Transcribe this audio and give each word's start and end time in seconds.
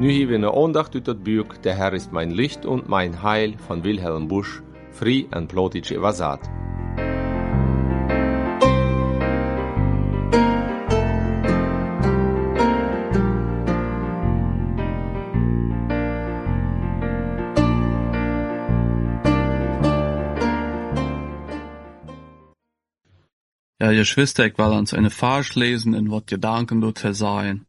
Nu 0.00 0.08
hieben 0.10 0.42
wir 0.42 0.54
Ohndacht 0.54 0.96
ut 0.96 1.06
der 1.62 1.76
Herr 1.76 1.92
ist 1.92 2.12
mein 2.12 2.30
Licht 2.30 2.66
und 2.66 2.88
mein 2.88 3.22
Heil 3.22 3.54
von 3.56 3.84
Wilhelm 3.84 4.26
Busch, 4.26 4.62
Free 4.90 5.26
and 5.30 5.48
Plotic 5.48 5.92
Evasat. 5.92 6.40
Ja, 23.80 23.90
Geschwister, 23.92 24.46
ich 24.46 24.56
will 24.56 24.66
uns 24.66 24.94
eine 24.94 25.10
Vers 25.10 25.56
lesen 25.56 25.94
in 25.94 26.10
wat 26.10 26.28
Gedanken 26.28 26.80
dort 26.80 27.00
versahen. 27.00 27.66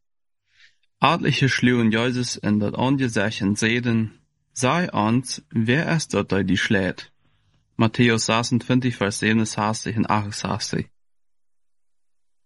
Adliche 1.00 1.50
schluwen 1.50 1.91
Jesus 1.91 2.36
in 2.36 2.59
dat 2.59 2.76
angesechen 2.76 3.55
Seden, 3.55 4.22
sei 4.54 4.91
uns, 4.91 5.44
wer 5.50 5.95
ist 5.95 6.14
dort 6.14 6.31
der 6.31 6.44
die 6.44 6.58
schlägt. 6.58 7.12
Matthäus 7.76 8.28
26, 8.28 8.95
Vers 8.95 9.20
67 9.20 9.98
und 9.98 10.09
68. 10.09 10.88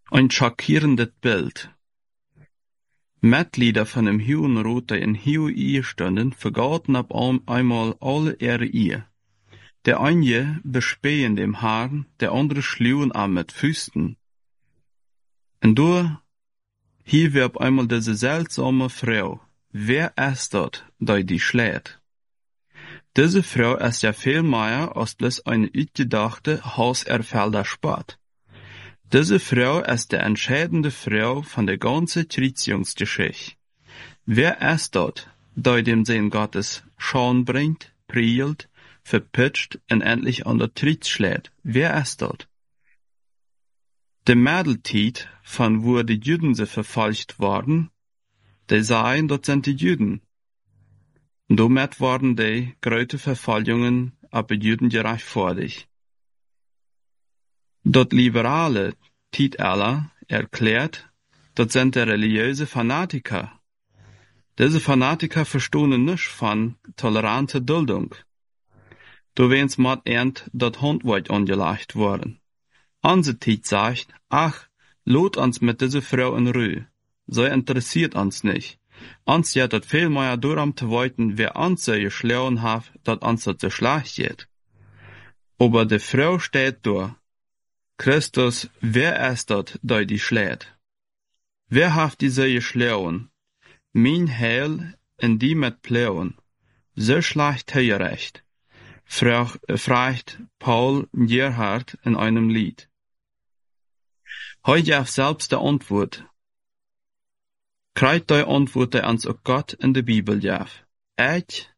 Ein 0.10 0.32
schockierendes 0.32 1.12
Bild. 1.22 1.70
Mitglieder 3.22 3.86
von 3.86 4.06
dem 4.06 4.22
Hurenrot, 4.22 4.90
der 4.90 5.02
in 5.02 5.14
Hiu 5.14 5.50
Ehe 5.50 5.84
standen, 5.84 6.32
vergaten 6.32 6.96
ab 6.96 7.14
einmal 7.14 7.96
alle 8.00 8.36
ihre 8.40 8.66
Ehe. 8.66 9.09
Der 9.90 10.02
eine 10.02 10.60
bespähen 10.64 11.36
dem 11.36 11.64
Haaren, 11.64 12.06
der 12.20 12.32
andere 12.32 12.62
schluwen 12.62 13.12
an 13.12 13.34
mit 13.34 13.52
Füßen. 13.52 14.18
Und 15.64 15.76
du, 15.80 16.16
hier 17.04 17.34
wir 17.34 17.48
auf 17.48 17.60
einmal 17.60 17.88
diese 17.88 18.14
seltsame 18.14 18.92
Frau. 18.92 19.42
Wer 19.72 20.14
ist 20.16 20.54
dort, 20.54 20.86
die 21.00 21.26
die 21.26 21.40
schlägt? 21.40 22.00
Diese 23.18 23.42
Frau 23.42 23.78
ist 23.78 24.04
ja 24.04 24.14
viel 24.14 24.44
mehr 24.44 24.96
als 24.96 25.16
bloß 25.16 25.48
eine 25.48 25.72
uitgedachte 25.76 26.78
Hauserfelder 26.78 27.66
Sport. 27.66 28.20
Diese 29.12 29.40
Frau 29.40 29.80
ist 29.80 30.12
die 30.12 30.18
entscheidende 30.18 30.92
Frau 30.92 31.42
von 31.42 31.66
der 31.66 31.80
ganzen 31.80 32.30
Traditionsgeschichte. 32.30 33.56
Wer 34.28 34.62
ist 34.72 34.94
dort, 34.94 35.32
die 35.56 35.82
dem 35.82 36.06
Sehen 36.06 36.30
Gottes 36.30 36.84
Schauen 36.96 37.44
bringt, 37.44 37.92
prielt, 38.08 38.69
verpitcht 39.10 39.80
und 39.92 40.02
endlich 40.02 40.46
an 40.46 40.60
der 40.60 40.74
Tritt 40.74 41.08
schlägt. 41.08 41.52
Wer 41.64 42.00
ist? 42.02 42.24
De 44.28 44.36
Mädeltiet, 44.36 45.28
von 45.44 45.84
wo 45.84 46.04
die 46.04 46.22
Juden 46.28 46.54
se 46.54 46.68
verfolgt 46.68 47.40
worden, 47.40 47.90
de 48.70 48.82
seien, 48.82 49.28
dort 49.28 49.46
sind 49.46 49.66
die 49.66 49.78
Juden. 49.84 50.22
Damit 51.48 52.00
worden 52.00 52.36
die 52.36 52.76
gröte 52.82 53.18
Verfolgungen 53.18 54.14
aber 54.30 54.54
Juden 54.54 54.90
gerechtfertigt. 54.90 55.88
Dort 57.84 58.14
liberale 58.14 58.94
Tiet 59.32 59.56
Ella 59.58 60.12
erklärt, 60.28 61.10
dort 61.56 61.72
sind 61.72 61.96
der 61.96 62.06
religiöse 62.06 62.68
Fanatiker. 62.68 63.60
Diese 64.60 64.80
Fanatiker 64.80 65.46
verstohnen 65.46 66.06
nicht 66.06 66.28
von 66.28 66.76
tolerante 66.96 67.60
Duldung. 67.60 68.14
Du 69.36 69.50
wens 69.50 69.78
mat 69.78 70.02
ernt 70.06 70.50
dat 70.52 70.82
Handwort 70.82 71.30
angelegt 71.30 71.96
worden. 71.96 72.40
Anse 73.02 73.40
Tiet 73.40 73.66
sagt, 73.66 74.08
ach, 74.30 74.68
lot 75.06 75.38
uns 75.38 75.62
mit 75.62 75.80
diese 75.82 76.02
Frau 76.02 76.36
in 76.36 76.48
Ruhe. 76.48 76.88
So 77.28 77.46
interessiert 77.46 78.16
uns 78.16 78.44
nicht. 78.44 78.80
Uns 79.26 79.54
ja 79.54 79.68
dat 79.68 79.86
viel 79.86 80.10
mehr 80.10 80.36
darum 80.36 80.76
zu 80.76 80.90
wollten, 80.90 81.38
wer 81.38 81.56
uns 81.56 81.86
so 81.86 81.94
geschlagen 81.94 82.62
hat, 82.62 82.92
dat 83.04 83.22
uns 83.22 83.44
dat 83.46 83.62
so 83.62 83.70
schlecht 83.70 84.16
geht. 84.18 84.48
Aber 85.58 85.86
die 85.86 86.00
Frau 86.00 86.40
steht 86.40 86.80
da. 86.84 87.16
Christus, 87.98 88.70
wer 88.82 89.32
ist 89.32 89.50
dat, 89.50 89.80
der 89.82 90.06
die 90.06 90.20
schlägt? 90.20 90.68
Wer 91.70 91.96
hat 91.96 92.20
die 92.22 92.30
so 92.30 92.44
geschlagen? 92.44 93.30
Mein 93.94 94.28
Heil 94.28 94.96
in 95.18 95.40
die 95.40 95.56
mit 95.56 95.82
Pleuen. 95.82 96.36
So 96.96 97.22
schlecht 97.22 97.74
recht 97.76 98.44
fragt 99.10 100.40
Paul 100.60 101.08
Gerhard 101.14 101.98
in 102.04 102.16
einem 102.16 102.50
Lied. 102.50 102.90
Heute 104.66 105.00
auf 105.00 105.10
selbst 105.10 105.52
der 105.52 105.60
Antwort. 105.60 106.26
Kreit 107.96 108.30
die 108.30 108.46
Antwort 108.46 108.96
ans 108.96 109.26
auch 109.26 109.44
Gott 109.44 109.74
in 109.74 109.96
der 109.96 110.04
Bibel 110.04 110.44
jaf. 110.44 110.86
Ich, 111.18 111.70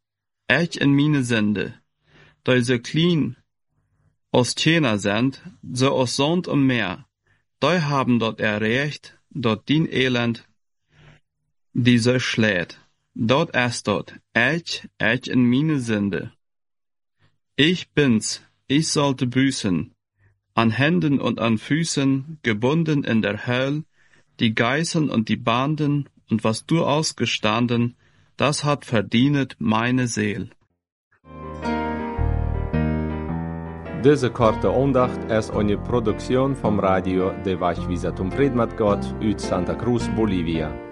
ich 0.46 0.80
in 0.80 0.94
meine 0.94 1.24
Sünde, 1.24 1.80
die 2.46 2.60
so 2.60 2.78
klein 2.78 3.36
als 4.30 4.54
Tjener 4.54 4.98
sind, 4.98 5.42
so 5.72 5.98
als 5.98 6.16
Sand 6.16 6.48
und 6.48 6.66
Meer, 6.66 7.08
die 7.62 7.80
haben 7.80 8.18
dort 8.18 8.40
erreicht, 8.40 9.18
dort 9.30 9.68
din 9.70 9.86
Elend, 9.90 10.46
die 11.72 11.98
so 11.98 12.18
schlägt. 12.18 12.78
Dort 13.14 13.56
ist 13.56 13.88
dort, 13.88 14.20
ich, 14.34 14.86
ich 14.98 15.28
in 15.28 15.48
meine 15.48 15.80
Sünde. 15.80 16.32
Ich 17.56 17.90
bin's, 17.90 18.40
ich 18.66 18.88
sollte 18.88 19.26
büßen, 19.26 19.92
an 20.54 20.70
Händen 20.70 21.20
und 21.20 21.38
an 21.38 21.58
Füßen, 21.58 22.38
gebunden 22.42 23.04
in 23.04 23.20
der 23.20 23.46
Höll, 23.46 23.84
die 24.40 24.54
Geißeln 24.54 25.10
und 25.10 25.28
die 25.28 25.36
Banden, 25.36 26.08
und 26.30 26.44
was 26.44 26.64
du 26.64 26.82
ausgestanden, 26.82 27.94
das 28.38 28.64
hat 28.64 28.86
verdient 28.86 29.56
meine 29.58 30.06
Seel. 30.06 30.48
Diese 34.02 34.30
korte 34.30 34.72
Ondacht 34.72 35.30
ist 35.30 35.50
eine 35.50 35.76
Produktion 35.76 36.56
vom 36.56 36.80
Radio 36.80 37.32
de 37.44 37.60
Vajvisatum 37.60 38.30
Predmat 38.30 38.78
Gott 38.78 39.04
uit 39.20 39.38
Santa 39.38 39.74
Cruz, 39.74 40.08
Bolivia. 40.16 40.91